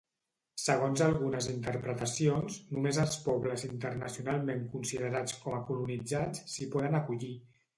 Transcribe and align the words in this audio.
Segons 0.61 1.01
algunes 1.07 1.49
interpretacions, 1.51 2.57
només 2.77 2.99
els 3.05 3.19
pobles 3.27 3.67
internacionalment 3.67 4.65
considerats 4.73 5.37
com 5.45 5.59
a 5.59 5.63
colonitzats 5.69 6.45
s'hi 6.57 6.69
poden 6.77 6.99
acollir. 7.03 7.35